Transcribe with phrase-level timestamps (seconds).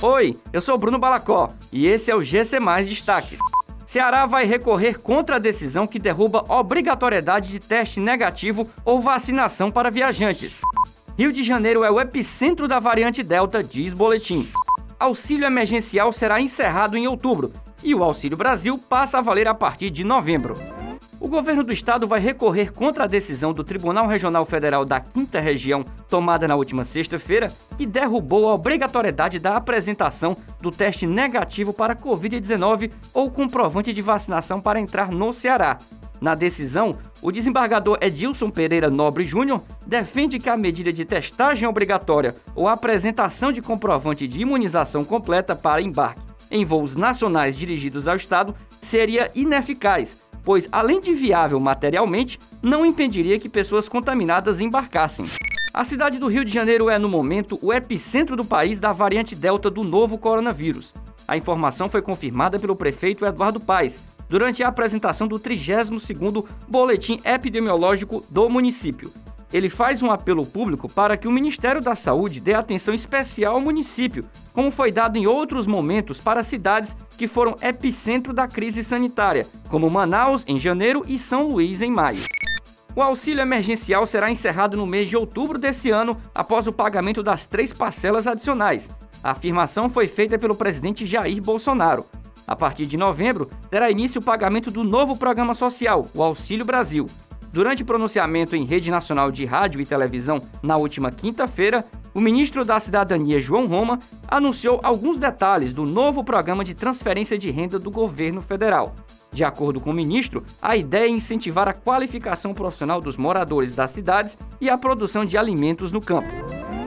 [0.00, 3.40] Oi, eu sou Bruno Balacó e esse é o GC Mais Destaques.
[3.84, 9.90] Ceará vai recorrer contra a decisão que derruba obrigatoriedade de teste negativo ou vacinação para
[9.90, 10.60] viajantes.
[11.18, 14.48] Rio de Janeiro é o epicentro da variante Delta, diz boletim.
[15.00, 17.52] Auxílio emergencial será encerrado em outubro
[17.82, 20.54] e o Auxílio Brasil passa a valer a partir de novembro.
[21.20, 25.40] O governo do estado vai recorrer contra a decisão do Tribunal Regional Federal da Quinta
[25.40, 31.96] Região, tomada na última sexta-feira, que derrubou a obrigatoriedade da apresentação do teste negativo para
[31.96, 35.78] Covid-19 ou comprovante de vacinação para entrar no Ceará.
[36.20, 42.34] Na decisão, o desembargador Edilson Pereira Nobre Júnior defende que a medida de testagem obrigatória
[42.54, 48.54] ou apresentação de comprovante de imunização completa para embarque em voos nacionais dirigidos ao Estado
[48.80, 55.26] seria ineficaz pois, além de viável materialmente, não impediria que pessoas contaminadas embarcassem.
[55.72, 59.34] A cidade do Rio de Janeiro é, no momento, o epicentro do país da variante
[59.34, 60.92] Delta do novo coronavírus.
[61.26, 63.98] A informação foi confirmada pelo prefeito Eduardo Paes
[64.28, 69.10] durante a apresentação do 32º Boletim Epidemiológico do município
[69.52, 73.60] ele faz um apelo público para que o Ministério da Saúde dê atenção especial ao
[73.60, 79.46] município, como foi dado em outros momentos para cidades que foram epicentro da crise sanitária,
[79.68, 82.22] como Manaus em janeiro e São Luís em maio.
[82.94, 87.46] O auxílio emergencial será encerrado no mês de outubro desse ano, após o pagamento das
[87.46, 88.90] três parcelas adicionais.
[89.22, 92.04] A afirmação foi feita pelo presidente Jair Bolsonaro.
[92.46, 97.06] A partir de novembro, terá início o pagamento do novo programa social, o Auxílio Brasil.
[97.52, 102.78] Durante pronunciamento em rede nacional de rádio e televisão na última quinta-feira, o ministro da
[102.78, 108.40] Cidadania, João Roma, anunciou alguns detalhes do novo programa de transferência de renda do governo
[108.40, 108.94] federal.
[109.32, 113.90] De acordo com o ministro, a ideia é incentivar a qualificação profissional dos moradores das
[113.90, 116.28] cidades e a produção de alimentos no campo.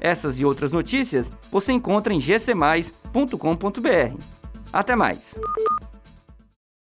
[0.00, 4.16] Essas e outras notícias você encontra em gcmais.com.br.
[4.72, 5.34] Até mais!